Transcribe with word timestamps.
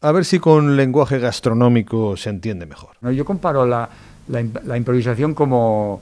A 0.00 0.12
ver 0.12 0.24
si 0.24 0.38
con 0.38 0.76
lenguaje 0.76 1.18
gastronómico 1.18 2.16
se 2.16 2.30
entiende 2.30 2.66
mejor. 2.66 2.90
Yo 3.12 3.24
comparo 3.24 3.66
la, 3.66 3.88
la, 4.28 4.76
improvisación 4.76 5.34
como 5.34 6.00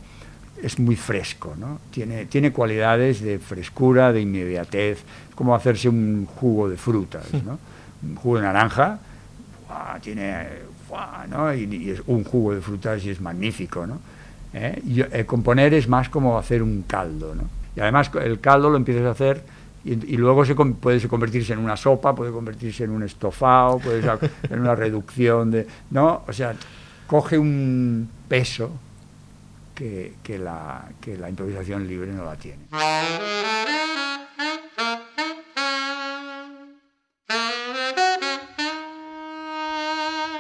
es 0.63 0.79
muy 0.79 0.97
fresco, 0.97 1.55
¿no? 1.59 1.81
Tiene, 1.91 2.27
tiene 2.27 2.53
cualidades 2.53 3.23
de 3.23 3.39
frescura, 3.39 4.13
de 4.13 4.21
inmediatez, 4.21 5.03
como 5.35 5.55
hacerse 5.55 5.89
un 5.89 6.27
jugo 6.27 6.69
de 6.69 6.77
frutas, 6.77 7.25
¿no? 7.43 7.59
Un 8.03 8.17
jugo 8.17 8.37
de 8.37 8.43
naranja, 8.43 8.99
tiene, 10.03 10.47
¿no? 11.31 11.55
y, 11.55 11.91
es 11.91 12.03
un 12.07 12.23
jugo 12.23 12.55
de 12.55 12.61
frutas 12.61 13.03
y 13.03 13.11
es 13.11 13.21
magnífico, 13.21 13.87
¿no? 13.87 13.99
¿Eh? 14.53 14.81
Y, 14.87 15.01
eh, 15.01 15.25
componer 15.27 15.73
es 15.73 15.89
más 15.89 16.11
como 16.11 16.39
hacer 16.39 16.63
un 16.63 16.85
caldo, 16.87 17.35
¿no? 17.35 17.45
Y 17.75 17.81
además 17.81 18.11
el 18.23 18.41
caldo 18.41 18.69
lo 18.69 18.77
empiezas 18.77 19.05
a 19.05 19.11
hacer 19.11 19.43
y, 19.87 20.17
luego 20.17 20.45
se, 20.45 20.57
puede 20.57 21.07
convertirse 21.07 21.53
en 21.53 21.61
una 21.61 21.77
sopa, 21.77 22.13
puede 22.15 22.33
convertirse 22.33 22.85
en 22.85 22.91
un 22.91 23.05
estofado, 23.05 23.79
puede 23.79 24.03
ser 24.03 24.19
en 24.51 24.61
una 24.61 24.75
reducción 24.75 25.53
de... 25.53 25.67
¿no? 25.91 26.23
O 26.27 26.33
sea, 26.33 26.55
coge 27.07 27.39
un 27.39 28.09
peso 28.29 28.71
que, 29.77 30.15
que, 30.25 30.39
la, 30.39 30.89
que 31.01 31.17
la 31.17 31.31
improvisación 31.31 31.87
libre 31.87 32.13
no 32.13 32.25
la 32.25 32.35
tiene. 32.35 32.67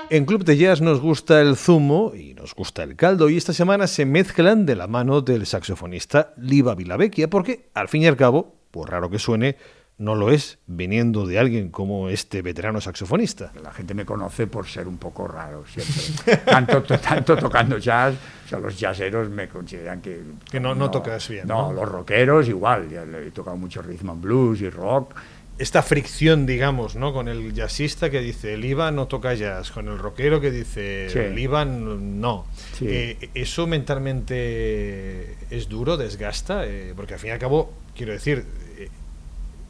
En 0.09 0.25
Club 0.25 0.45
de 0.45 0.57
Jazz 0.57 0.81
nos 0.81 1.01
gusta 1.01 1.41
el 1.41 1.57
zumo 1.57 2.13
y 2.15 2.35
nos 2.35 2.55
gusta 2.55 2.85
el 2.85 2.95
caldo 2.95 3.29
y 3.29 3.37
esta 3.37 3.53
semana 3.53 3.87
se 3.87 4.07
mezclan 4.07 4.65
de 4.65 4.77
la 4.77 4.87
mano 4.87 5.21
del 5.21 5.47
saxofonista 5.47 6.33
Liva 6.37 6.75
Vilavecchia 6.75 7.29
porque, 7.29 7.71
al 7.75 7.89
fin 7.89 8.03
y 8.03 8.07
al 8.07 8.17
cabo, 8.17 8.55
por 8.77 8.91
raro 8.91 9.09
que 9.09 9.19
suene, 9.19 9.57
no 9.99 10.15
lo 10.15 10.31
es 10.31 10.59
viniendo 10.67 11.27
de 11.27 11.39
alguien 11.39 11.71
como 11.71 12.11
este 12.11 12.43
veterano 12.43 12.81
saxofonista. 12.81 13.53
La 13.63 13.73
gente 13.73 13.95
me 13.95 14.05
conoce 14.05 14.47
por 14.47 14.67
ser 14.67 14.87
un 14.87 14.99
poco 14.99 15.27
raro 15.27 15.65
siempre. 15.67 16.37
tanto, 16.45 16.83
tanto 16.83 17.37
tocando 17.37 17.79
jazz, 17.79 18.15
o 18.45 18.49
sea, 18.49 18.59
los 18.59 18.79
jazzeros 18.79 19.31
me 19.31 19.49
consideran 19.49 20.03
que... 20.03 20.21
Que 20.51 20.61
no, 20.61 20.75
no, 20.75 20.91
tocas 20.91 21.27
bien. 21.29 21.49
No, 21.49 21.73
los 21.73 21.89
rockeros 21.89 22.49
igual, 22.49 22.91
ya 22.91 23.05
he 23.05 23.31
tocado 23.31 23.57
mucho 23.57 23.81
rhythm 23.81 24.11
and 24.11 24.21
blues 24.21 24.61
y 24.61 24.69
rock. 24.69 25.15
Esta 25.59 25.83
fricción, 25.83 26.45
digamos, 26.45 26.97
¿no? 26.97 27.15
Con 27.15 27.29
el 27.29 27.55
jazzista 27.55 28.11
que 28.11 28.21
dice 28.21 28.53
el 28.53 28.65
IVA 28.67 28.91
no 28.91 29.07
toca 29.07 29.33
jazz, 29.33 29.71
con 29.71 29.89
el 29.89 29.99
rockero 29.99 30.39
que 30.39 30.51
dice 30.51 31.07
el 31.07 31.39
IVA 31.39 31.65
no. 31.65 32.45
Eh, 32.83 33.31
¿Eso 33.33 33.67
mentalmente 33.67 35.39
es 35.49 35.67
duro, 35.71 35.97
desgasta? 35.97 36.67
Eh, 36.67 36.93
porque 36.95 37.15
al 37.15 37.21
fin 37.21 37.31
y 37.31 37.33
al 37.33 37.39
cabo, 37.39 37.73
quiero 37.95 38.13
decir, 38.13 38.45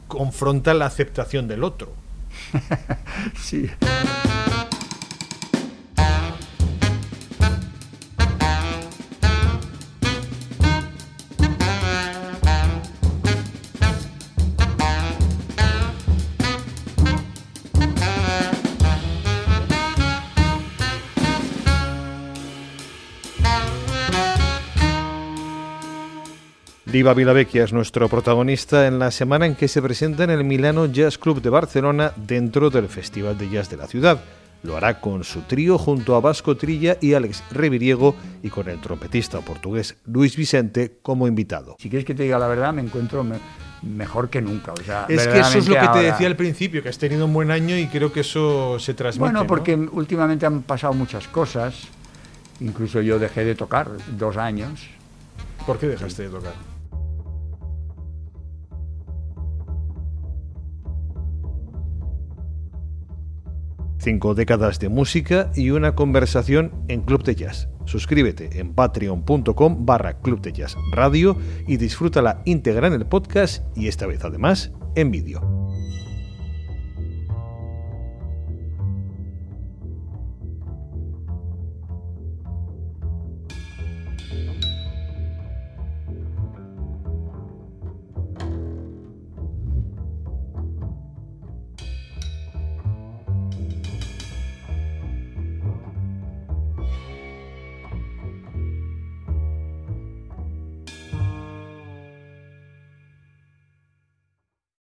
confronta 0.07 0.73
la 0.73 0.85
aceptación 0.85 1.47
del 1.47 1.63
otro. 1.63 1.91
sí. 3.41 3.69
Diva 26.91 27.13
Vilavecchia 27.13 27.65
es 27.65 27.73
nuestro 27.73 28.07
protagonista 28.07 28.87
en 28.87 28.97
la 28.97 29.11
semana 29.11 29.45
en 29.45 29.55
que 29.55 29.67
se 29.67 29.81
presenta 29.81 30.23
en 30.23 30.29
el 30.29 30.45
Milano 30.45 30.85
Jazz 30.85 31.17
Club 31.17 31.41
de 31.41 31.49
Barcelona 31.49 32.13
dentro 32.15 32.69
del 32.69 32.87
Festival 32.87 33.37
de 33.37 33.49
Jazz 33.49 33.69
de 33.69 33.75
la 33.75 33.87
ciudad. 33.87 34.23
Lo 34.63 34.77
hará 34.77 35.01
con 35.01 35.25
su 35.25 35.41
trío 35.41 35.77
junto 35.77 36.15
a 36.15 36.21
Vasco 36.21 36.55
Trilla 36.55 36.95
y 37.01 37.13
Alex 37.13 37.43
Reviriego 37.51 38.15
y 38.41 38.49
con 38.49 38.69
el 38.69 38.79
trompetista 38.79 39.41
portugués 39.41 39.97
Luis 40.05 40.37
Vicente 40.37 40.99
como 41.01 41.27
invitado. 41.27 41.75
Si 41.77 41.89
quieres 41.89 42.05
que 42.05 42.15
te 42.15 42.23
diga 42.23 42.39
la 42.39 42.47
verdad, 42.47 42.71
me 42.71 42.83
encuentro 42.83 43.25
mejor 43.81 44.29
que 44.29 44.41
nunca. 44.41 44.73
es 45.09 45.27
que 45.27 45.39
eso 45.39 45.57
es 45.57 45.67
lo 45.67 45.75
que 45.75 45.87
te 45.89 45.99
decía 46.03 46.27
al 46.27 46.37
principio, 46.37 46.81
que 46.81 46.87
has 46.87 46.97
tenido 46.97 47.25
un 47.25 47.33
buen 47.33 47.51
año 47.51 47.77
y 47.77 47.87
creo 47.87 48.13
que 48.13 48.21
eso 48.21 48.79
se 48.79 48.93
transmite. 48.93 49.29
Bueno, 49.29 49.45
porque 49.45 49.75
últimamente 49.75 50.45
han 50.45 50.61
pasado 50.61 50.93
muchas 50.93 51.27
cosas. 51.27 51.81
Incluso 52.61 53.01
yo 53.01 53.19
dejé 53.19 53.43
de 53.43 53.55
tocar 53.55 53.89
dos 54.17 54.37
años. 54.37 54.87
¿Por 55.65 55.77
qué 55.77 55.87
dejaste 55.87 56.23
de 56.23 56.29
tocar? 56.29 56.76
cinco 64.07 64.35
décadas 64.35 64.79
de 64.79 64.87
música 64.87 65.51
y 65.53 65.71
una 65.71 65.93
conversación 65.93 66.71
en 66.87 67.01
Club 67.01 67.23
de 67.23 67.35
Jazz. 67.35 67.67
Suscríbete 67.83 68.57
en 68.57 68.73
patreon.com 68.73 69.85
barra 69.85 70.21
Club 70.21 70.39
de 70.39 70.53
Jazz 70.53 70.77
Radio 70.93 71.35
y 71.67 71.75
disfrútala 71.75 72.41
íntegra 72.45 72.87
en 72.87 72.93
el 72.93 73.05
podcast 73.05 73.65
y 73.75 73.89
esta 73.89 74.07
vez 74.07 74.23
además 74.23 74.71
en 74.95 75.11
vídeo. 75.11 75.57